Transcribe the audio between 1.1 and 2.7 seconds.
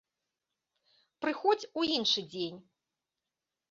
Прыходзь у іншы дзень!